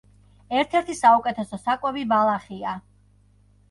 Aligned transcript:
ერთ-ერთი 0.61 0.95
საუკეთესო 1.01 1.61
საკვები 1.69 2.09
ბალახია. 2.17 2.77